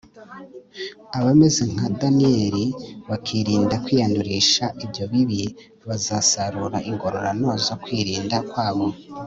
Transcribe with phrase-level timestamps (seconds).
[1.17, 2.65] abameze nka daniyeli,
[3.09, 5.43] bakirinda kwiyandurisha ibyo bibi,
[5.87, 8.87] bazasarura ingororano zo kwirinda kwabo